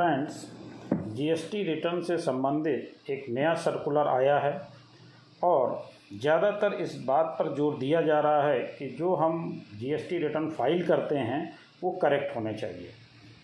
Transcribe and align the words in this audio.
Friends 0.00 0.44
GST 1.14 1.62
return 1.62 2.00
से 2.02 2.16
संबंधित 2.18 3.10
एक 3.10 3.24
नया 3.28 3.52
सर्कुलर 3.54 4.06
आया 4.08 4.38
है 4.38 4.52
और 5.42 5.82
ज़्यादातर 6.12 6.74
इस 6.74 6.94
बात 7.06 7.34
पर 7.38 7.52
ज़ोर 7.56 7.76
दिया 7.78 8.00
जा 8.02 8.20
रहा 8.20 8.42
है 8.42 8.60
कि 8.78 8.88
जो 8.98 9.14
हम 9.14 9.42
जीएसटी 9.80 10.18
रिटर्न 10.18 10.48
फ़ाइल 10.50 10.86
करते 10.86 11.16
हैं, 11.16 11.52
वो 11.82 11.90
करेक्ट 12.02 12.34
होने 12.36 12.54
चाहिए। 12.54 12.90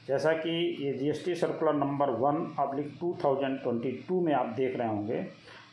जैसा 0.08 0.32
कि 0.34 0.50
ये 0.84 0.92
GST 0.92 1.34
circular 1.34 1.74
number 1.74 2.10
one 2.20 2.54
oblique 2.60 2.92
two 3.00 3.16
thousand 3.24 3.58
twenty 3.62 3.92
two 4.08 4.20
में 4.20 4.32
आप 4.34 4.54
देख 4.56 4.76
रहे 4.76 4.88
होंगे, 4.88 5.24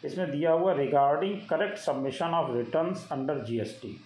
इसमें 0.05 0.31
दिया 0.31 0.51
हुआ 0.51 0.73
regarding 0.75 1.39
correct 1.49 1.77
submission 1.79 2.33
of 2.35 2.55
returns 2.57 3.07
under 3.11 3.43
GST 3.45 3.97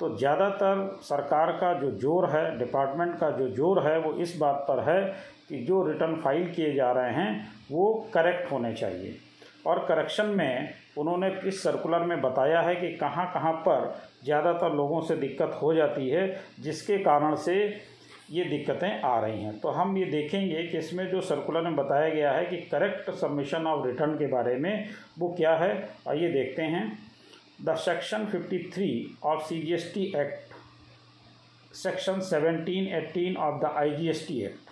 तो 0.00 0.16
ज़्यादातर 0.16 0.98
सरकार 1.02 1.52
का 1.52 1.72
जो 1.74 1.90
ज़ोर 1.92 2.28
है, 2.30 2.58
डिपार्टमेंट 2.58 3.14
का 3.18 3.30
जो 3.30 3.48
ज़ोर 3.50 3.82
है, 3.86 3.98
वो 3.98 4.12
इस 4.14 4.36
बात 4.38 4.64
पर 4.68 4.82
है 4.84 5.02
कि 5.48 5.64
जो 5.64 5.82
रिटर्न 5.82 6.14
फ़ाइल 6.16 6.50
किए 6.50 6.74
जा 6.74 6.90
रहे 6.92 7.12
हैं, 7.12 7.48
वो 7.70 8.08
करेक्ट 8.14 8.50
होने 8.52 8.72
चाहिए। 8.74 9.16
और 9.66 9.78
करेक्शन 9.88 10.26
में 10.28 10.74
उन्होंने 10.98 11.28
इस 11.46 11.62
सर्कुलर 11.62 12.02
में 12.02 12.20
बताया 12.20 12.60
है 12.60 12.74
कि 12.76 12.88
कहाँ 12.96 13.26
कहाँ 13.34 13.52
पर 13.62 13.94
ज़्यादातर 14.24 14.74
लोगों 14.74 15.00
से 15.00 15.16
दिक्कत 15.16 15.58
हो 15.62 15.72
जाती 15.74 16.08
है, 16.08 16.40
जिसके 16.60 16.98
कारण 16.98 17.34
से 17.36 17.56
ये 18.30 18.44
दिक्कतें 18.44 19.02
आ 19.02 19.18
रही 19.20 19.42
हैं। 19.42 19.58
तो 19.60 19.68
हम 19.70 19.96
ये 19.98 20.04
देखेंगे 20.04 20.62
कि 20.62 20.78
इसमें 20.78 21.08
जो 21.10 21.20
सर्कुलर 21.22 21.62
में 21.62 21.76
बताया 21.76 22.08
गया 22.08 22.32
है 22.32 22.44
कि 22.46 22.56
करेक्ट 22.70 23.10
सबमिशन 23.12 23.66
ऑफ़ 23.66 23.86
रिटर्न 23.86 24.14
के 24.14 24.26
बारे 24.26 24.54
में 24.56 24.88
वो 25.18 25.28
क्या 25.36 25.54
है 25.56 25.70
आइए 26.08 26.30
देखते 26.32 26.62
हैं। 26.64 26.86
The 27.58 27.74
section 27.76 28.26
53 28.26 29.26
of 29.26 29.46
C 29.48 29.60
G 29.60 29.72
S 29.74 29.90
T 29.94 30.04
act, 30.16 30.54
section 31.74 32.20
17 32.22 32.88
18 32.94 33.36
of 33.38 33.60
the 33.60 33.72
I 33.76 33.90
G 33.96 34.08
S 34.08 34.24
T 34.28 34.40
act. 34.44 34.70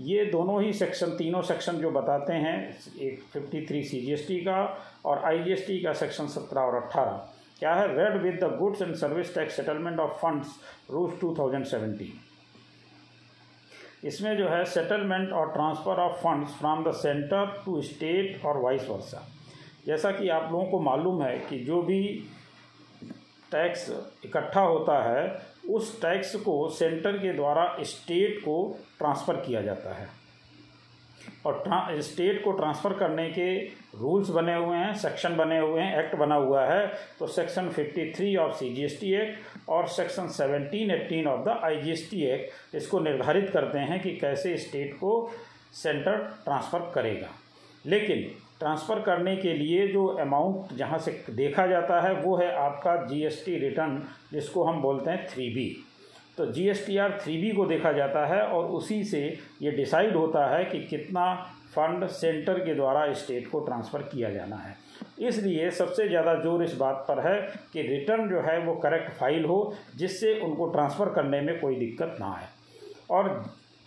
ये 0.00 0.24
दोनों 0.24 0.62
ही 0.62 0.72
सेक्शन, 0.72 1.10
तीनों 1.16 1.42
सेक्शन 1.42 1.76
जो 1.78 1.90
बताते 1.90 2.32
हैं, 2.34 2.58
एक 3.00 3.22
fifty 3.32 3.64
three 3.66 3.82
C 3.84 4.00
G 4.00 4.12
S 4.12 4.26
T 4.28 4.40
का 4.40 4.60
और 5.04 5.24
आई 5.24 5.42
जी 5.42 5.52
एस 5.52 5.66
टी 5.66 5.78
का 5.82 5.92
सेक्शन 5.94 6.26
सत्रह 6.28 6.60
और 6.60 6.82
अट्ठारह 6.82 7.28
क्या 7.58 7.74
है? 7.74 7.86
Read 7.96 8.22
with 8.22 8.34
the 8.44 8.56
goods 8.58 8.82
and 8.82 8.94
service 8.96 9.34
tax 9.34 9.56
settlement 9.56 10.00
of 10.00 10.18
funds 10.20 10.48
rules 10.90 11.20
two 11.20 11.34
thousand 11.38 11.64
seventeen 11.66 12.20
इसमें 14.04 14.36
जो 14.36 14.48
है 14.48 14.64
सेटलमेंट 14.66 15.32
और 15.32 15.52
transfer 15.52 16.00
of 16.00 16.20
funds 16.20 16.50
from 16.58 16.84
the 16.84 16.92
centre 16.96 17.62
to 17.64 17.80
state 17.82 18.44
और 18.44 18.60
वाइस 18.62 18.88
वर्सा 18.88 19.26
जैसा 19.88 20.10
कि 20.10 20.28
आप 20.28 20.50
लोगों 20.52 20.64
को 20.64 20.78
मालूम 20.80 21.22
है 21.22 21.38
कि 21.40 21.58
जो 21.58 21.80
भी 21.82 22.02
टैक्स 23.50 23.88
इकट्ठा 24.24 24.60
होता 24.60 25.02
है, 25.02 25.42
उस 25.70 26.00
टैक्स 26.00 26.34
को 26.36 26.68
सेंटर 26.68 27.16
के 27.18 27.32
द्वारा 27.32 27.76
स्टेट 27.82 28.38
को 28.38 28.56
ट्रांसफ़र 28.98 29.36
किया 29.36 29.62
जाता 29.62 29.94
है। 29.94 30.06
और 31.46 32.00
स्टेट 32.02 32.42
को 32.44 32.52
ट्रांसफ़र 32.52 32.92
करने 32.92 33.28
के 33.30 33.56
रूल्स 33.98 34.30
बने 34.30 34.54
हुए 34.54 34.76
हैं, 34.76 34.94
सेक्शन 34.94 35.36
बने 35.36 35.58
हुए 35.58 35.80
हैं, 35.80 35.98
एक्ट 35.98 36.14
बना 36.16 36.34
हुआ 36.34 36.64
है। 36.66 36.86
तो 37.18 37.26
section 37.26 37.68
53 37.68 38.36
of 38.36 38.56
C 38.56 38.72
G 38.74 38.84
S 38.84 38.98
T 39.00 39.12
act 39.14 39.68
और 39.68 39.86
section 39.88 40.28
17 40.30 40.90
18 40.90 41.26
of 41.26 41.44
the 41.44 41.60
I 41.64 41.76
G 41.76 41.92
S 41.92 42.06
T 42.10 42.22
act, 42.24 42.76
इसको 42.76 43.00
निर्धारित 43.00 43.50
करते 43.50 43.78
हैं 43.78 44.00
कि 44.02 44.16
कैसे 44.16 44.56
स्टेट 44.56 44.94
को 44.94 45.30
सेंटर 45.74 46.16
ट्रांसफ़र 46.44 46.90
करेगा। 46.94 47.28
लेकिन 47.86 48.30
ट्रांसफ़र 48.60 49.00
करने 49.02 49.36
के 49.36 49.52
लिए 49.54 49.86
जो 49.88 50.06
अमाउंट 50.20 50.72
जहाँ 50.76 50.98
से 50.98 51.12
देखा 51.30 51.66
जाता 51.66 52.00
है, 52.00 52.14
वो 52.14 52.36
है 52.36 52.54
आपका 52.56 52.96
जीएसटी 53.06 53.58
रिटर्न 53.58 54.02
जिसको 54.32 54.64
हम 54.64 54.80
बोलते 54.82 55.10
हैं 55.10 55.26
थ्री 55.28 55.48
बी 55.50 55.68
तो 56.38 56.46
G 56.52 56.68
S 56.68 56.84
T 56.86 56.96
R 56.98 57.18
three 57.22 57.36
B 57.36 57.50
को 57.52 57.64
देखा 57.66 57.92
जाता 57.92 58.24
है 58.26 58.42
और 58.42 58.66
उसी 58.72 59.02
से 59.04 59.20
ये 59.62 59.70
डिसाइड 59.72 60.16
होता 60.16 60.46
है 60.48 60.64
कि 60.64 60.80
कितना 60.86 61.32
फंड 61.74 62.06
सेंटर 62.08 62.58
के 62.58 62.74
द्वारा 62.74 63.12
स्टेट 63.14 63.48
को 63.50 63.60
ट्रांसफ़र 63.60 64.02
किया 64.04 64.30
जाना 64.30 64.56
है। 64.56 64.76
इसलिए 65.20 65.70
सबसे 65.70 66.06
ज़्यादा 66.08 66.34
ज़ोर 66.34 66.62
इस 66.64 66.76
बात 66.76 67.04
पर 67.08 67.20
है 67.20 67.40
कि 67.72 67.82
रिटर्न 67.82 68.28
जो 68.28 68.40
है 68.40 68.58
वो 68.64 68.74
करेक्ट 68.76 69.10
फ़ाइल 69.12 69.44
हो, 69.44 69.74
जिससे 69.96 70.38
उनको 70.40 70.66
ट्रांसफ़र 70.70 71.08
करने 71.14 71.40
में 71.40 71.58
कोई 71.60 71.76
दिक्कत 71.76 72.16
ना 72.20 72.32
आए। 72.32 72.46
और 73.10 73.28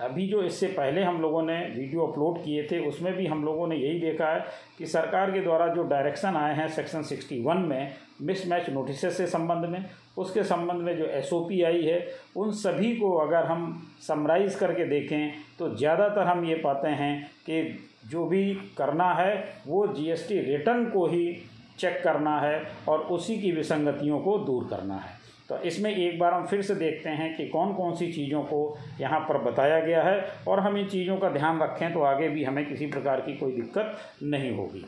अभी 0.02 0.26
जो 0.28 0.42
इससे 0.44 0.68
पहले 0.68 1.04
हम 1.04 1.22
लोगों 1.22 1.42
ने 1.44 1.58
वीडियो 1.68 2.06
अपलोड 2.06 2.38
किए 2.44 2.68
थे, 2.72 2.80
उसमें 2.80 3.14
भी 3.14 3.26
हम 3.28 3.44
लोगों 3.46 3.68
ने 3.68 3.76
यही 3.76 4.00
देखा 4.00 4.28
है 4.28 4.46
कि 4.78 4.86
सरकार 4.88 5.32
के 5.32 5.42
द्वारा 5.42 5.68
जो 5.68 5.84
डायरेक्शन 5.84 6.36
आए 6.36 6.56
हैं 6.56 6.68
सेक्शन 6.70 7.04
61 7.06 7.66
में 7.66 7.94
मिसमैच 8.22 8.70
नोटिस 8.70 9.02
से 9.18 9.28
संबंध 9.28 9.66
में, 9.66 9.86
उसके 10.18 10.44
संबंध 10.44 10.82
में 10.82 10.98
जो 10.98 11.06
एस 11.06 11.30
आई 11.66 11.82
है, 11.82 12.08
उन 12.38 12.52
सभी 12.54 12.96
को 12.96 13.14
अगर 13.18 13.46
हम 13.46 13.82
समराइज़ 14.08 14.58
करके 14.58 14.86
देखें 14.86 15.32
तो 15.60 15.76
ज़्यादातर 15.76 16.28
हम 16.28 16.46
ये 16.46 16.56
पाते 16.56 16.88
हैं 16.88 17.24
कि 17.46 17.62
जो 18.10 18.26
भी 18.26 18.54
करना 18.78 19.14
है, 19.14 19.34
वो 19.68 19.88
जीएसटी 19.88 20.40
रिटर्न 20.42 20.86
को 20.90 21.08
ही 21.08 21.34
चेक 21.80 22.02
करना 22.04 22.40
है 22.40 22.62
और 22.88 23.00
उसी 23.12 23.38
की 23.42 23.52
विसंगतियों 23.52 24.20
को 24.20 24.38
दूर 24.40 24.68
करना 24.70 24.96
है। 24.96 25.20
तो 25.52 25.58
इसमें 25.60 25.90
एक 25.92 26.20
बार 26.20 26.34
हम 26.34 26.46
फिर 26.48 26.62
से 26.62 26.76
देखते 26.76 27.10
हैं 27.10 27.36
कि 27.38 27.46
कौन 27.48 27.74
कौन 27.74 27.96
सी 27.96 28.12
चीज़ों 28.14 28.42
को 28.44 28.60
यहाँ 29.00 29.20
पर 29.20 29.38
बताया 29.42 29.80
गया 29.80 30.04
है 30.04 30.22
और 30.48 30.60
हम 30.60 30.78
इन 30.78 30.88
चीज़ों 30.90 31.18
का 31.18 31.30
ध्यान 31.30 31.60
रखें 31.62 31.94
तो 31.94 32.02
आगे 32.02 32.30
भी 32.30 32.44
हमें 32.44 32.66
किसी 32.66 32.86
प्रकार 32.88 33.22
की 33.22 33.36
कोई 33.38 33.52
दिक्कत 33.52 33.98
नहीं 34.24 34.52
होगी। 34.58 34.86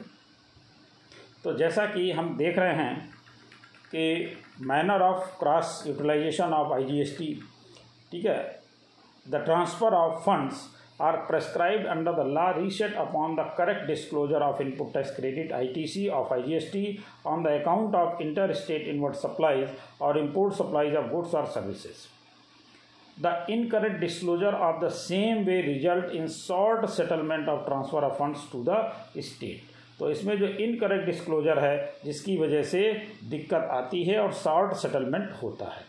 तो 1.43 1.53
जैसा 1.57 1.85
कि 1.85 2.11
हम 2.11 2.35
देख 2.37 2.59
रहे 2.59 2.75
हैं 2.75 2.95
कि 3.91 4.37
manner 4.61 5.01
of 5.01 5.27
cross 5.39 5.83
utilisation 5.87 6.53
of 6.53 6.73
IGST 6.73 7.27
ठीक 8.11 8.25
है? 8.25 8.39
The 9.25 9.43
transfer 9.45 9.93
of 9.93 10.23
funds 10.23 10.67
are 10.99 11.25
prescribed 11.25 11.85
under 11.85 12.13
the 12.13 12.23
law 12.23 12.51
reset 12.51 12.93
upon 12.93 13.35
the 13.35 13.43
correct 13.57 13.87
disclosure 13.87 14.37
of 14.37 14.61
input 14.61 14.93
tax 14.93 15.11
credit 15.11 15.49
ITC 15.49 16.09
of 16.09 16.29
IGST 16.29 17.01
on 17.25 17.43
the 17.43 17.61
account 17.61 17.95
of 17.95 18.21
interstate 18.21 18.87
inward 18.87 19.15
supplies 19.15 19.69
or 19.99 20.17
import 20.17 20.55
supplies 20.55 20.95
of 20.95 21.11
goods 21.11 21.33
or 21.33 21.49
services. 21.49 22.07
The 23.19 23.45
incorrect 23.47 23.99
disclosure 23.99 24.55
of 24.69 24.81
the 24.81 24.89
same 24.89 25.45
way 25.45 25.61
result 25.61 26.11
in 26.13 26.27
short 26.29 26.89
settlement 26.89 27.47
of 27.47 27.65
transfer 27.67 27.99
of 27.99 28.17
funds 28.17 28.39
to 28.51 28.63
the 28.63 29.21
state. 29.21 29.63
तो 29.99 30.09
इसमें 30.11 30.37
जो 30.37 30.47
incorrect 30.63 31.05
disclosure 31.05 31.59
है 31.59 31.75
जिसकी 32.05 32.37
वजह 32.37 32.63
से 32.69 32.81
दिक्कत 33.29 33.67
आती 33.71 34.03
है 34.03 34.17
और 34.19 34.31
शॉर्ट 34.33 34.73
सेटलमेंट 34.81 35.29
होता 35.41 35.65
है 35.65 35.85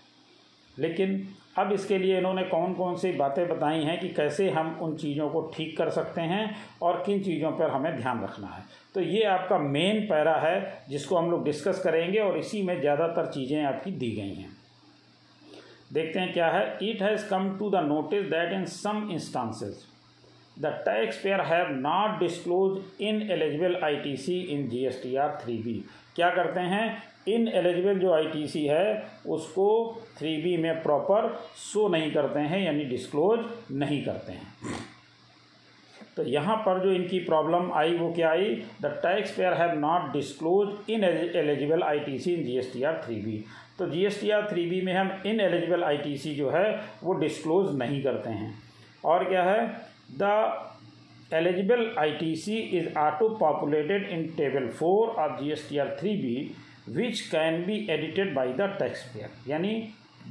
लेकिन 0.79 1.17
अब 1.57 1.73
इसके 1.73 1.99
लिए 1.99 2.17
इन्होंने 2.19 2.43
कौन 2.45 2.73
कौन 2.75 2.97
सी 2.97 3.11
बातें 3.13 3.47
बताई 3.49 3.83
हैं 3.85 3.99
कि 4.01 4.09
कैसे 4.09 4.49
हम 4.51 4.79
उन 4.83 4.97
चीज़ों 4.97 5.29
को 5.31 5.41
ठीक 5.55 5.77
कर 5.79 5.91
सकते 5.91 6.21
हैं 6.23 6.57
और 6.83 7.03
किन 7.07 7.23
चीज़ों 7.23 7.51
पर 7.53 7.71
हमें 7.71 7.97
ध्यान 7.97 8.23
रखना 8.23 8.49
है। 8.49 8.65
तो 8.95 9.01
ये 9.01 9.23
आपका 9.27 9.59
मेन 9.59 10.01
पैरा 10.07 10.35
है, 10.39 10.85
जिसको 10.89 11.17
हम 11.17 11.31
लोग 11.31 11.45
डिस्कस 11.45 11.81
करेंगे 11.85 12.19
और 12.19 12.39
इसी 12.39 12.63
में 12.63 12.81
ज़्यादातर 12.81 13.31
चीज़ें 13.33 13.63
आपकी 13.65 13.91
दी 13.93 14.11
गई 14.11 14.35
हैं। 14.35 14.53
देखते 15.93 16.21
हैं 16.21 16.33
क्या 16.33 16.49
है। 16.49 16.67
It 16.83 17.03
has 17.03 17.29
come 17.31 17.57
to 17.59 17.71
the 17.71 17.85
notice 17.87 18.25
that 18.27 18.53
in 18.53 18.65
some 18.67 19.09
instances 19.13 19.87
the 20.57 20.67
taxpayer 21.23 21.41
have 21.41 21.71
not 21.71 22.19
disclose 22.21 23.03
ineligible 23.31 23.77
I 23.85 23.97
T 23.97 24.17
C 24.17 24.39
in 24.41 24.69
G 24.69 24.85
S 24.87 25.01
T 25.03 25.17
R 25.17 25.39
three 25.43 25.57
B 25.59 25.83
क्या 26.17 26.31
करते 26.31 26.61
हैं? 26.61 27.03
इन 27.29 27.47
एलिजिबल 27.49 27.99
जो 27.99 28.13
आईटीसी 28.13 28.65
है, 28.67 29.07
उसको 29.27 29.67
थ्री 30.19 30.37
बी 30.43 30.57
में 30.57 30.83
proper 30.83 31.29
show 31.59 31.87
नहीं 31.89 32.11
करते 32.13 32.41
हैं, 32.41 32.61
यानी 32.65 32.85
डिस्क्लोज 32.85 33.41
नहीं 33.73 34.03
करते 34.05 34.33
हैं। 34.33 34.53
तो 36.17 36.23
यहाँ 36.23 36.57
पर 36.57 36.83
जो 36.83 36.93
इनकी 36.93 37.19
प्रॉब्लम 37.21 37.73
आई, 37.73 37.97
वो 37.97 38.13
क्या 38.13 38.31
आई? 38.31 38.55
The 38.83 38.87
taxpayer 39.37 39.53
have 39.53 39.79
not 39.79 40.13
disclose 40.13 40.91
ineligible 41.05 41.83
I 41.83 42.01
T 42.01 42.19
C 42.19 42.35
in 42.35 42.45
G 42.45 42.59
S 42.59 42.73
T 42.73 42.83
R 42.83 43.01
three 43.07 43.17
B 43.17 43.45
तो 43.79 43.87
G 43.87 44.05
S 44.07 44.21
T 44.21 44.31
R 44.31 44.47
three 44.51 44.67
B 44.71 44.81
में 44.81 44.93
हम 44.95 45.11
इन 45.27 45.41
एलिजिबल 45.41 45.85
आई 45.85 45.97
टी 45.97 46.17
सी 46.17 46.35
जो 46.35 46.51
है, 46.51 46.81
वो 47.03 47.15
डिस्क्लोज 47.15 47.75
नहीं 47.79 48.03
करते 48.03 48.31
हैं। 48.31 48.55
और 49.05 49.25
क्या 49.29 49.43
है? 49.43 49.94
The 50.11 50.33
eligible 51.35 51.91
I 51.99 52.11
T 52.13 52.35
C 52.37 52.57
is 52.79 52.89
auto 52.99 53.29
populated 53.37 54.09
in 54.09 54.27
table 54.37 54.69
four 54.79 55.09
of 55.09 55.43
G 55.43 55.51
S 55.53 55.67
T 55.71 55.79
R 55.79 55.97
three 56.01 56.17
B 56.17 56.37
which 56.97 57.21
can 57.21 57.63
be 57.67 57.87
edited 57.91 58.35
by 58.35 58.53
the 58.53 58.77
taxpayer 59.15 59.51
यानी 59.51 59.75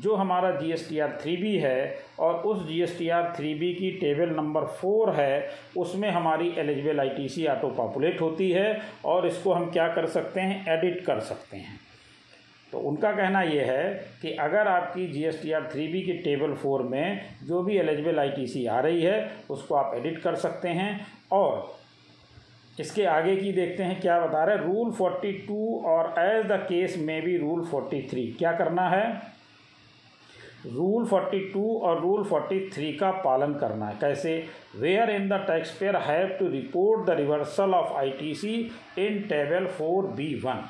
जो 0.01 0.15
हमारा 0.15 0.51
G 0.51 0.71
S 0.71 0.87
T 0.89 0.99
R 0.99 1.17
three 1.21 1.35
B 1.37 1.55
है 1.57 1.97
और 2.19 2.35
उस 2.41 2.65
G 2.67 2.81
S 2.81 2.97
T 2.97 3.09
R 3.09 3.33
three 3.37 3.53
B 3.55 3.73
की 3.73 3.91
table 3.91 4.29
number 4.29 4.65
four 4.79 5.09
है, 5.15 5.49
उसमें 5.77 6.09
हमारी 6.11 6.49
eligible 6.57 6.99
I 6.99 7.09
T 7.09 7.27
C 7.29 7.45
auto 7.47 7.67
populate 7.67 8.21
होती 8.21 8.49
है 8.51 8.81
और 9.05 9.27
इसको 9.27 9.53
हम 9.53 9.69
क्या 9.71 9.87
कर 9.87 10.05
सकते 10.05 10.41
हैं? 10.41 10.65
एडिट 10.77 11.05
कर 11.05 11.19
सकते 11.19 11.57
हैं। 11.57 11.79
तो 12.73 12.79
उनका 12.79 13.11
कहना 13.11 13.41
ये 13.41 13.63
है 13.63 13.93
कि 14.21 14.31
अगर 14.41 14.67
आपकी 14.67 15.05
G 15.07 15.23
S 15.23 15.41
T 15.43 15.51
R 15.51 15.69
three 15.73 15.87
B 15.87 16.01
की 16.01 16.13
टेबल 16.13 16.53
फोर 16.53 16.83
में 16.83 17.21
जो 17.43 17.61
भी 17.63 17.77
एलिजिबल 17.77 18.19
आई 18.19 18.29
टी 18.29 18.47
सी 18.47 18.65
आ 18.65 18.79
रही 18.79 19.01
है, 19.01 19.31
उसको 19.49 19.75
आप 19.75 19.93
एडिट 19.95 20.17
कर 20.21 20.35
सकते 20.35 20.69
हैं 20.69 21.05
और 21.31 21.75
इसके 22.79 23.05
आगे 23.05 23.35
की 23.35 23.51
देखते 23.51 23.83
हैं 23.83 23.99
क्या 24.01 24.19
बता 24.19 24.43
रहे 24.43 24.57
रूल 24.57 24.91
फोर्टी 24.91 25.31
टू 25.47 25.81
और 25.85 26.13
एज 26.19 26.45
द 26.45 26.59
केस 26.69 26.97
में 26.97 27.21
भी 27.21 27.37
रूल 27.37 27.63
फोर्टी 27.65 28.01
थ्री 28.11 28.25
क्या 28.39 28.51
करना 28.51 28.89
है? 28.89 29.05
रूल 30.65 31.05
42 31.05 31.81
और 31.81 32.01
रूल 32.01 32.23
43 32.23 32.91
का 32.99 33.11
पालन 33.11 33.53
करना 33.53 33.85
है। 33.85 33.97
कैसे? 34.01 34.37
Wherein 35.09 35.27
the 35.29 35.43
taxpayer 35.77 35.95
have 35.95 36.27
to 36.39 36.47
report 36.47 37.05
the 37.07 37.17
reversal 37.17 37.73
of 37.73 37.93
ITC 37.93 38.55
in 38.97 39.21
table 39.21 39.67
four 39.67 40.07
B 40.07 40.33
one 40.45 40.63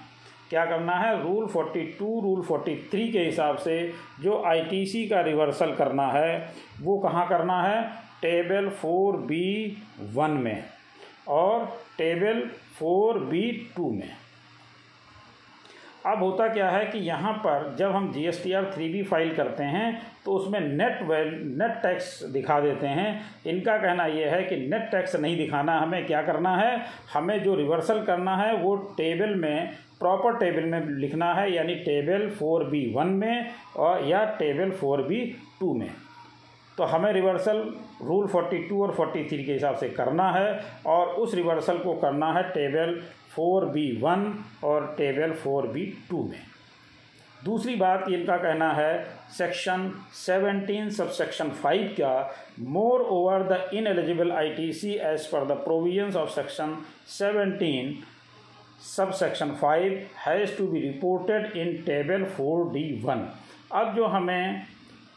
क्या 0.54 0.66
करना 0.66 0.96
है? 0.96 1.12
रूल 1.22 1.46
42 1.48 2.22
रूल 2.24 2.42
43 2.44 3.12
के 3.12 3.20
हिसाब 3.20 3.58
से 3.58 3.78
जो 4.22 4.42
आईटीसी 4.48 5.06
का 5.08 5.22
रिवर्सल 5.24 5.74
करना 5.76 6.08
है, 6.12 6.50
वो 6.82 6.98
कहाँ 7.00 7.28
करना 7.30 7.62
है? 7.64 7.82
टेबल 8.22 8.70
फोर 8.72 9.16
बी 9.22 9.78
वन 10.14 10.32
में 10.44 10.64
और 11.30 11.66
टेबल 11.98 12.42
फोर 12.76 13.20
बी 13.22 13.42
टू 13.76 13.90
में। 13.92 14.12
अब 16.06 16.24
होता 16.24 16.48
क्या 16.48 16.70
है 16.70 16.86
कि 16.86 17.00
यहाँ 17.00 17.34
पर 17.44 17.76
जब 17.80 17.92
हम 17.92 18.12
G 18.12 18.26
S 18.28 18.44
T 18.44 18.52
R 18.54 18.72
three 18.74 18.88
B 18.90 19.04
file 19.04 19.34
करते 19.36 19.64
हैं 19.66 20.02
तो 20.26 20.34
उसमें 20.34 20.60
नेट 20.60 21.02
वेल 21.04 21.28
नेट 21.60 21.82
टैक्स 21.84 22.24
दिखा 22.34 22.60
देते 22.60 22.88
हैं। 22.88 23.22
इनका 23.48 23.78
कहना 23.78 24.06
यह 24.08 24.36
है 24.36 24.44
कि 24.44 24.56
नेट 24.58 24.90
टैक्स 24.92 25.16
नहीं 25.16 25.38
दिखाना 25.38 25.78
हमें 25.80 26.06
क्या 26.06 26.22
करना 26.22 26.56
है? 26.58 26.86
हमें 27.14 27.44
जो 27.44 27.56
रिवर्सल 27.56 28.04
करना 28.06 28.36
है, 28.38 28.56
वो 28.56 28.76
टेबल 28.98 29.36
में 29.36 29.70
प्रॉपर 30.04 30.38
टेबल 30.38 30.70
में 30.70 30.88
लिखना 31.00 31.34
है, 31.34 31.52
यानी 31.56 31.76
टेबल 31.84 32.30
फोर 32.40 32.64
बी 32.70 32.86
वन 32.96 33.08
में 33.18 33.52
और 33.78 34.08
या 34.08 34.24
टेबल 34.40 34.72
फोर 34.80 35.02
बी 35.04 35.26
टू 35.60 35.74
में। 35.74 35.90
तो 36.78 36.84
हमें 36.86 37.12
रिवर्सल 37.14 37.58
रूल 38.04 38.28
42 38.28 38.72
और 38.82 38.94
43 38.96 39.44
के 39.46 39.54
हिसाब 39.54 39.76
से 39.78 39.90
करना 39.90 40.32
है 40.32 40.48
और 40.86 41.08
उस 41.24 41.34
रिवर्सल 41.36 41.78
को 41.80 41.94
करना 42.00 42.32
है 42.34 42.44
टेबल 42.52 42.96
फोर 43.36 43.66
बी 43.66 43.86
वन 44.02 44.34
और 44.64 44.94
टेबल 44.98 45.34
फोर 45.44 45.68
बी 45.68 45.86
टू 46.10 46.24
में। 46.24 46.40
दूसरी 47.40 47.76
बात 47.76 48.06
इनका 48.10 48.38
कहना 48.38 48.72
है 48.74 48.94
सेक्शन 49.38 49.90
17 50.18 50.90
सब 50.98 51.10
सेक्शन 51.12 51.50
फाइव 51.64 51.88
का 52.00 52.16
moreover 53.12 53.44
the 53.52 53.70
ineligible 53.88 54.32
I 54.32 54.50
T 54.50 54.72
C 54.74 54.94
as 55.04 55.26
per 55.28 55.46
the 55.48 55.58
provisions 55.64 56.16
of 56.16 56.30
section 56.32 56.76
17 57.12 57.94
sub 58.86 59.12
section 59.14 59.52
five 59.52 59.94
has 60.26 60.58
to 60.58 60.68
be 60.68 60.80
reported 60.80 61.58
in 61.58 61.74
table 61.86 62.24
four 62.28 62.72
D 62.74 62.84
one 63.04 63.28
अब 63.72 63.96
जो 63.96 64.06
हमें 64.06 64.64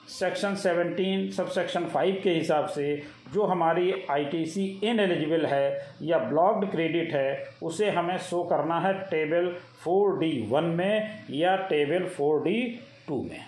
section 0.09 0.55
seventeen 0.55 1.31
sub 1.31 1.49
section 1.51 1.85
five 1.85 2.21
के 2.23 2.31
हिसाब 2.31 2.67
से 2.67 2.95
जो 3.35 3.45
हमारी 3.45 3.93
ITC 4.11 4.67
in 4.85 5.01
eligible 5.01 5.47
है 5.47 5.95
या 6.03 6.19
ब्लॉक्ड 6.19 6.71
क्रेडिट 6.71 7.13
है, 7.13 7.45
उसे 7.63 7.91
हमें 7.91 8.17
शो 8.19 8.43
करना 8.45 8.79
है 8.81 8.93
टेबल 9.11 9.49
फोर 9.85 10.19
डी 10.19 10.47
वन 10.51 10.65
में 10.79 11.25
या 11.31 11.57
टेबल 11.71 12.07
फोर 12.09 12.43
डी 12.45 12.63
टू 13.09 13.23
में। 13.23 13.41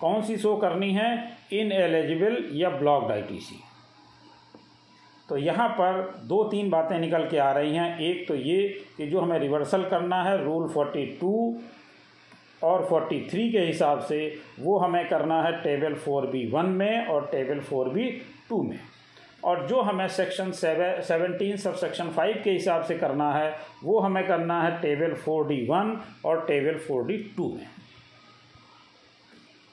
कौन 0.00 0.22
सी 0.22 0.36
शो 0.36 0.56
करनी 0.56 0.92
है? 0.94 1.10
इन 1.52 1.72
एलिजिबल 1.72 2.44
या 2.52 2.70
ब्लॉक्ड 2.70 3.12
आईटीसी 3.12 3.60
तो 5.28 5.36
यहाँ 5.36 5.68
पर 5.68 6.00
दो 6.26 6.42
तीन 6.44 6.70
बातें 6.70 6.98
निकल 6.98 7.24
के 7.30 7.38
आ 7.38 7.50
रही 7.52 7.74
हैं। 7.74 7.98
एक 8.00 8.26
तो 8.28 8.34
ये 8.34 8.62
कि 8.96 9.06
जो 9.06 9.20
हमें 9.20 9.38
रिवर्सल 9.38 9.84
करना 9.84 10.22
है 10.22 10.44
रूल 10.44 10.68
फोर्टी 10.68 11.04
टू 11.20 11.56
और 12.64 12.84
43 12.84 13.50
के 13.52 13.58
हिसाब 13.58 14.00
से, 14.00 14.34
वो 14.60 14.78
हमें 14.78 15.08
करना 15.08 15.42
है 15.42 15.52
टेबल 15.62 15.94
फोर 15.94 16.26
बी 16.26 16.44
वन 16.50 16.66
में 16.66 17.06
और 17.06 17.28
टेबल 17.32 17.60
फोर 17.60 17.88
बी 17.88 18.10
टू 18.48 18.62
में। 18.62 18.78
और 19.44 19.66
जो 19.66 19.80
हमें 19.80 20.06
section 20.08 20.50
seven 20.50 21.00
seventeen 21.02 21.56
sub 21.56 21.74
section 21.74 22.08
five 22.08 22.40
के 22.44 22.50
हिसाब 22.50 22.82
से 22.84 22.94
करना 22.98 23.32
है, 23.32 23.54
वो 23.84 23.98
हमें 24.00 24.26
करना 24.26 24.62
है 24.62 24.80
टेबल 24.82 25.14
फोर 25.14 25.46
डी 25.48 25.64
वन 25.66 25.96
और 26.24 26.44
टेबल 26.46 26.78
फोर 26.78 27.06
डी 27.06 27.16
टू 27.36 27.48
में। 27.48 27.66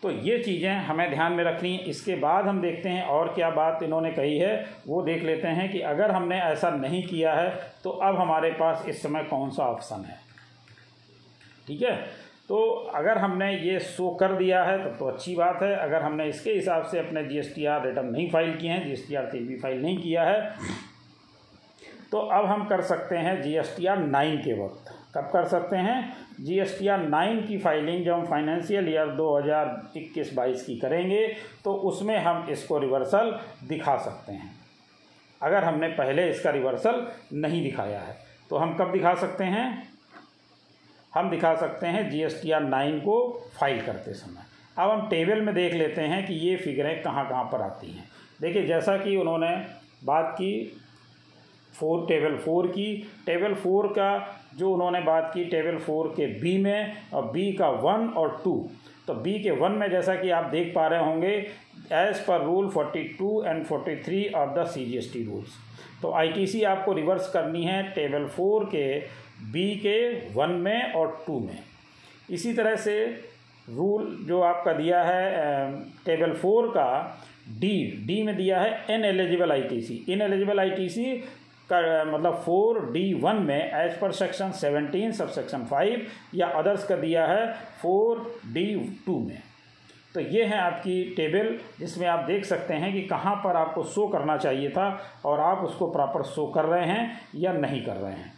तो 0.05 0.11
ये 0.11 0.37
चीज़ें 0.39 0.69
हमें 0.87 1.09
ध्यान 1.09 1.33
में 1.33 1.43
रखनी 1.43 1.71
है। 1.73 1.83
इसके 1.89 2.15
बाद 2.15 2.47
हम 2.47 2.59
देखते 2.61 2.89
हैं 2.89 3.03
और 3.09 3.27
क्या 3.33 3.49
बात 3.51 3.79
इन्होंने 3.83 4.11
कही 4.11 4.37
है। 4.37 4.53
वो 4.87 5.01
देख 5.01 5.23
लेते 5.23 5.47
हैं 5.49 5.71
कि 5.71 5.79
अगर 5.91 6.11
हमने 6.11 6.39
ऐसा 6.41 6.69
नहीं 6.71 7.01
किया 7.03 7.33
है 7.33 7.49
तो 7.83 7.89
अब 7.89 8.15
हमारे 8.15 8.51
पास 8.51 8.85
इस 8.89 9.01
समय 9.03 9.23
कौन 9.23 9.49
सा 9.51 9.63
ऑप्शन 9.65 10.03
है? 10.03 10.17
ठीक 11.67 11.81
है? 11.81 11.95
तो 12.49 12.57
अगर 12.95 13.17
हमने 13.17 13.51
ये 13.53 13.79
शो 13.81 14.09
कर 14.19 14.35
दिया 14.35 14.63
है 14.63 14.77
तब 14.79 14.95
तो, 14.99 15.05
अच्छी 15.05 15.35
बात 15.35 15.63
है। 15.63 15.75
अगर 15.75 16.01
हमने 16.01 16.27
इसके 16.29 16.51
हिसाब 16.51 16.83
से 16.83 16.99
अपने 16.99 17.23
जी 17.23 17.39
रिटर्न 17.39 18.05
नहीं 18.07 18.29
फ़ाइल 18.31 18.55
किए 18.57 18.71
हैं 18.71 18.85
जी 18.85 18.91
एस 18.91 19.05
टी 19.07 19.15
आर 19.15 19.25
भी 19.33 19.57
फ़ाइल 19.57 19.81
नहीं 19.81 19.97
किया 19.97 20.23
है 20.23 20.39
तो 22.11 22.17
अब 22.19 22.45
हम 22.45 22.67
कर 22.67 22.81
सकते 22.83 23.17
हैं 23.17 23.41
G 23.41 23.55
S 23.57 23.73
T 23.77 23.85
R 23.85 23.97
nine 23.99 24.37
के 24.37 24.61
वक्त। 24.63 24.93
कब 25.15 25.29
कर 25.33 25.47
सकते 25.47 25.75
हैं? 25.77 26.13
G 26.41 26.59
S 26.59 26.77
T 26.79 26.87
R 26.87 26.99
nine 26.99 27.41
की 27.41 27.57
फाइलिंग 27.57 28.03
जब 28.05 28.13
हम 28.13 28.25
फाइनेंशियल 28.25 28.89
ईयर 28.89 29.09
दो 29.15 29.37
हज़ार 29.37 29.97
इक्कीस 29.97 30.33
बाईस 30.35 30.65
की 30.65 30.75
करेंगे 30.77 31.25
तो 31.63 31.73
उसमें 31.89 32.17
हम 32.19 32.47
इसको 32.49 32.77
रिवर्सल 32.79 33.31
दिखा 33.67 33.97
सकते 33.97 34.33
हैं। 34.33 34.53
अगर 35.41 35.63
हमने 35.63 35.87
पहले 35.89 36.29
इसका 36.29 36.51
रिवर्सल 36.51 37.05
नहीं 37.33 37.63
दिखाया 37.63 37.99
है 37.99 38.17
तो 38.49 38.57
हम 38.57 38.75
कब 38.77 38.91
दिखा 38.91 39.13
सकते 39.15 39.43
हैं? 39.45 39.67
हम 41.13 41.29
दिखा 41.29 41.55
सकते 41.55 41.87
हैं 41.87 42.09
G 42.09 42.21
S 42.23 42.39
T 42.41 42.51
R 42.51 42.61
nine 42.63 42.99
को 42.99 43.17
फ़ाइल 43.59 43.81
करते 43.81 44.13
समय। 44.15 44.43
अब 44.77 44.89
हम 44.91 45.07
टेबल 45.09 45.41
में 45.41 45.53
देख 45.55 45.73
लेते 45.73 46.01
हैं 46.03 46.25
कि 46.27 46.33
ये 46.39 46.55
फिगरें 46.57 47.01
कहाँ 47.03 47.27
कहाँ 47.29 47.43
पर 47.51 47.61
आती 47.61 47.91
हैं। 47.91 48.07
देखिए, 48.41 48.65
जैसा 48.67 48.97
कि 48.97 49.15
उन्होंने 49.17 49.49
बात 50.03 50.33
की 50.33 50.81
फोर 51.73 52.05
टेबल 52.07 52.35
फोर 52.37 52.67
की 52.67 52.87
टेबल 53.25 53.53
फोर 53.53 53.87
का 53.89 54.09
जो 54.57 54.71
उन्होंने 54.71 54.99
बात 55.01 55.31
की 55.33 55.43
टेबल 55.45 55.77
फोर 55.79 56.07
के 56.17 56.25
बी 56.41 56.57
में 56.57 56.95
और 57.13 57.31
बी 57.31 57.51
का 57.53 57.69
वन 57.69 58.07
और 58.17 58.39
टू। 58.43 58.53
तो 59.07 59.13
बी 59.15 59.33
के 59.39 59.51
वन 59.53 59.71
में 59.71 59.89
जैसा 59.91 60.15
कि 60.15 60.29
आप 60.31 60.45
देख 60.51 60.71
पा 60.75 60.87
रहे 60.87 61.03
होंगे 61.05 61.33
as 61.93 62.21
per 62.27 62.41
rule 62.43 62.69
forty 62.69 63.03
two 63.19 63.43
and 63.43 63.63
forty 63.65 63.95
three 64.03 64.27
of 64.35 64.57
the 64.57 64.65
C 64.67 64.85
G 64.85 64.97
S 64.97 65.11
T 65.13 65.23
rules 65.25 65.57
तो 66.01 66.11
आई 66.13 66.29
टी 66.29 66.47
सी 66.47 66.61
आपको 66.63 66.93
रिवर्स 66.93 67.29
करनी 67.31 67.63
है 67.63 67.81
टेबल 67.93 68.25
फोर 68.27 68.65
के, 68.65 68.99
बी 69.51 69.69
के 69.75 69.99
वन 70.33 70.51
में 70.63 70.93
और 70.93 71.23
टू 71.27 71.39
में। 71.39 71.59
इसी 72.29 72.53
तरह 72.53 72.75
से 72.75 73.05
रूल 73.67 74.07
जो 74.27 74.41
आपका 74.41 74.73
दिया 74.73 75.03
है 75.03 75.71
टेबल 76.05 76.33
फोर 76.33 76.67
का, 76.69 77.21
डी 77.59 78.03
डी 78.07 78.21
में 78.23 78.35
दिया 78.35 78.59
है 78.61 78.95
in 78.95 79.05
eligible 79.05 79.51
ITC 79.51 80.03
in 80.09 80.21
eligible 80.21 80.59
ITC 80.59 81.05
का 81.69 82.03
मतलब 82.07 82.41
फोर 82.45 82.79
डी 82.91 83.13
वन 83.13 83.41
में 83.43 83.71
as 83.73 83.97
per 83.99 84.11
section 84.13 84.51
seventeen 84.53 85.11
sub 85.11 85.29
section 85.29 85.65
five 85.65 86.05
या 86.35 86.47
अदर्स 86.55 86.87
का 86.87 86.95
दिया 86.95 87.25
है 87.25 87.47
फोर 87.81 88.19
डी 88.45 88.65
टू 89.05 89.19
में। 89.19 89.41
तो 90.15 90.21
ये 90.21 90.43
है 90.43 90.59
आपकी 90.59 91.03
टेबल 91.15 91.57
जिसमें 91.79 92.07
आप 92.07 92.23
देख 92.25 92.45
सकते 92.45 92.73
हैं 92.73 92.91
कि 92.93 93.01
कहाँ 93.03 93.35
पर 93.35 93.55
आपको 93.55 93.83
शो 93.85 94.07
करना 94.07 94.37
चाहिए 94.37 94.69
था 94.69 94.87
और 95.25 95.39
आप 95.41 95.63
उसको 95.63 95.87
प्रॉपर 95.91 96.23
शो 96.25 96.45
कर 96.47 96.65
रहे 96.65 96.85
हैं 96.85 97.19
या 97.35 97.53
नहीं 97.53 97.83
कर 97.85 97.95
रहे 97.95 98.11
हैं। 98.11 98.33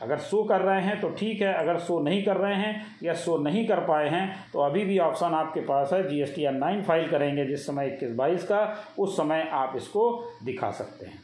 अगर 0.00 0.18
शो 0.20 0.42
कर 0.44 0.60
रहे 0.60 0.80
हैं 0.80 1.00
तो 1.00 1.08
ठीक 1.10 1.40
है, 1.42 1.52
अगर 1.54 1.78
शो 1.78 1.98
नहीं 2.00 2.22
कर 2.24 2.36
रहे 2.36 2.54
हैं 2.54 2.86
या 3.02 3.14
शो 3.14 3.36
नहीं 3.38 3.66
कर 3.66 3.80
पाए 3.80 4.08
हैं 4.08 4.28
तो 4.52 4.60
अभी 4.60 4.84
भी 4.84 4.98
ऑप्शन 5.00 5.34
आपके 5.34 5.60
पास 5.62 5.92
है 5.92 6.08
G 6.08 6.20
S 6.22 6.34
T 6.34 6.50
nine 6.50 6.82
file 6.82 7.08
करेंगे 7.08 7.46
जिस 7.46 7.66
समय 7.66 7.86
इक्कीस 7.86 8.14
बाईस 8.16 8.44
का, 8.44 8.76
उस 8.98 9.16
समय 9.16 9.48
आप 9.52 9.76
इसको 9.76 10.10
दिखा 10.44 10.70
सकते 10.72 11.06
हैं। 11.06 11.22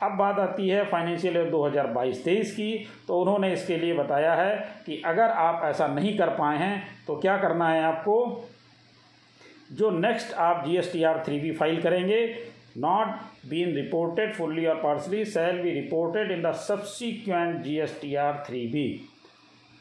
अब 0.00 0.12
बात 0.12 0.38
आती 0.38 0.68
है 0.68 0.84
फाइनेंशियल 0.84 1.36
ईयर 1.36 1.50
2022-23 1.50 2.50
की 2.50 2.72
तो 3.08 3.20
उन्होंने 3.20 3.52
इसके 3.52 3.76
लिए 3.76 3.94
बताया 3.94 4.34
है 4.34 4.56
कि 4.86 5.00
अगर 5.06 5.30
आप 5.40 5.62
ऐसा 5.64 5.86
नहीं 5.86 6.16
कर 6.18 6.28
पाए 6.28 6.58
हैं 6.58 6.82
तो 7.06 7.16
क्या 7.16 7.36
करना 7.36 7.68
है 7.68 7.82
आपको? 7.82 8.16
जो 9.72 9.90
नेक्स्ट 9.90 10.34
आप 10.40 10.64
G 10.66 10.76
S 10.76 10.92
T 10.92 11.02
R 11.02 11.22
three 11.26 11.38
B 11.40 11.52
file 11.52 11.80
करेंगे 11.82 12.20
नॉट 12.78 13.48
बीन 13.48 13.74
रिपोर्टेड 13.74 14.34
फुल्ली 14.34 14.66
और 14.66 14.82
partially 14.82 15.24
shall 15.24 15.62
be 15.62 15.70
reported 15.70 16.30
in 16.30 16.42
the 16.42 16.52
subsequent 16.62 17.62
G 17.62 17.78
S 17.78 17.98
T 18.02 18.14
R 18.14 18.42
three 18.46 18.66
3B 18.68 19.13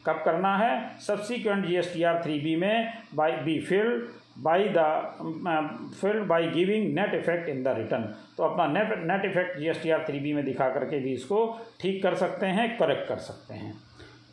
कब 0.05 0.21
करना 0.25 0.55
है? 0.57 0.73
Subsequent 0.99 1.65
G 1.65 1.75
S 1.75 1.93
T 1.93 2.03
R 2.03 2.21
three 2.23 2.39
B 2.39 2.55
में 2.55 2.93
by 3.15 3.31
be 3.43 3.59
filled 3.61 4.07
by 4.39 4.69
the 4.75 4.83
filled 6.01 6.23
by 6.27 6.47
giving 6.49 6.93
net 6.95 7.13
effect 7.13 7.49
in 7.49 7.63
the 7.63 7.75
return 7.77 8.03
तो 8.37 8.43
अपना 8.43 8.65
net 8.67 8.97
net 9.01 9.25
effect 9.25 9.57
G 9.59 9.67
S 9.69 9.81
T 9.83 9.89
R 9.89 10.05
three 10.07 10.19
B 10.19 10.33
में 10.33 10.43
दिखा 10.45 10.69
करके 10.69 10.99
भी 10.99 11.13
इसको 11.13 11.45
ठीक 11.81 12.01
कर 12.03 12.15
सकते 12.15 12.45
हैं 12.57 12.67
करेक्ट 12.77 13.07
कर 13.09 13.17
सकते 13.27 13.53
हैं। 13.53 13.73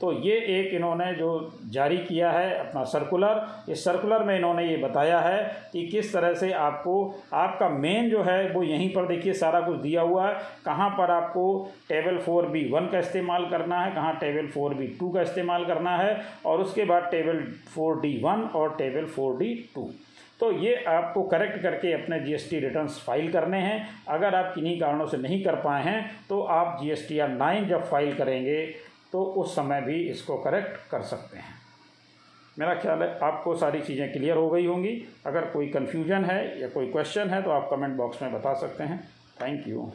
तो 0.01 0.13
ये 0.23 0.35
एक 0.51 0.73
इन्होंने 0.75 1.13
जो 1.15 1.31
जारी 1.71 1.97
किया 1.99 2.31
है 2.31 2.53
अपना 2.59 2.85
सर्कुलर 2.87 3.73
इस 3.73 3.85
सर्कुलर 3.85 4.23
में 4.25 4.37
इन्होंने 4.37 4.67
ये 4.67 4.77
बताया 4.77 5.19
है 5.21 5.43
कि 5.73 5.87
किस 5.87 6.13
तरह 6.13 6.35
से 6.35 6.51
आपको, 6.53 7.15
आपका 7.35 7.69
मेन 7.69 8.11
जो 8.11 8.23
है 8.23 8.51
वो 8.53 8.63
यहीं 8.63 8.89
पर 8.95 9.07
देखिए 9.07 9.33
सारा 9.35 9.61
कुछ 9.61 9.79
दिया 9.79 10.03
हुआ 10.03 10.29
है। 10.29 10.35
कहाँ 10.65 10.89
पर 10.91 11.11
आपको 11.11 11.45
टेबल 11.89 12.19
फोर 12.19 12.47
बी 12.49 12.69
वन 12.71 12.87
का 12.87 12.99
इस्तेमाल 12.99 13.49
करना 13.51 13.81
है, 13.81 13.95
कहाँ 13.95 14.17
टेबल 14.21 14.49
फोर 14.49 14.75
बी 14.75 14.87
टू 15.01 15.11
का 15.11 15.23
इस्तेमाल 15.23 15.65
करना 15.65 15.97
है, 15.97 16.21
और 16.47 16.61
उसके 16.61 16.85
बाद 16.85 17.09
टेबल 17.11 17.45
फोर 17.75 18.01
डी 18.01 18.19
वन 18.25 18.49
और 18.55 18.77
टेबल 18.79 19.07
फोर 19.07 19.39
डी 19.39 19.55
टू 19.75 19.91
तो 20.41 20.51
ये 20.53 20.75
आपको 20.89 21.23
करेक्ट 21.23 21.63
करके 21.63 21.93
अपने 21.93 22.19
जीएसटी 22.21 22.59
रिटर्न्स 22.61 22.99
फ़ाइल 23.07 23.31
करने 23.33 23.59
हैं। 23.59 23.89
अगर 24.09 24.35
आप 24.35 24.53
किन्हीं 24.55 24.79
कारणों 24.81 25.07
से 25.07 25.17
नहीं 25.19 25.43
कर 25.45 25.55
पाए 25.57 25.83
हैं 25.85 26.11
तो 26.29 26.41
आप 26.43 26.79
जीएसटी 26.83 27.19
आर 27.19 27.29
नाइन 27.31 27.67
जब 27.69 27.85
फ़ाइल 27.91 28.15
करेंगे 28.17 28.63
तो 29.13 29.23
उस 29.23 29.55
समय 29.57 29.81
भी 29.81 29.97
इसको 30.11 30.37
करेक्ट 30.39 30.77
कर 30.91 31.03
सकते 31.05 31.39
हैं। 31.39 31.59
मेरा 32.59 32.75
ख्याल 32.75 33.03
है 33.03 33.19
आपको 33.23 33.55
सारी 33.57 33.81
चीज़ें 33.81 34.13
क्लियर 34.13 34.37
हो 34.37 34.49
गई 34.51 34.67
होंगी। 34.67 34.93
अगर 35.27 35.51
कोई 35.51 35.69
कन्फ्यूज़न 35.69 36.25
है 36.25 36.61
या 36.61 36.69
कोई 36.69 36.91
क्वेश्चन 36.93 37.31
है 37.31 37.43
तो 37.43 37.51
आप 37.51 37.69
कमेंट 37.71 37.97
बॉक्स 37.97 38.23
में 38.23 38.33
बता 38.33 38.55
सकते 38.55 38.85
हैं। 38.85 39.03
Thank 39.43 39.69
you 39.69 39.91